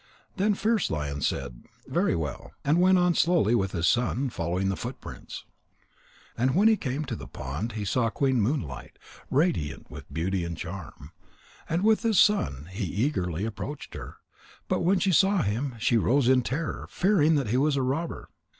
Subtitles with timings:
[0.35, 4.75] Then Fierce lion said "Very well," and went on slowly with his son, following the
[4.75, 5.45] footprints.
[6.35, 8.97] And when he came to the pond, he saw Queen Moonlight,
[9.29, 11.11] radiant with beauty and charm.
[11.69, 14.15] And with his son he eagerly approached her.
[14.67, 18.29] But when she saw him, she rose in terror, fearing that he was a robber.